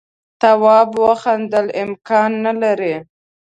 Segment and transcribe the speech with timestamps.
[0.41, 2.95] تواب وخندل امکان نه لري.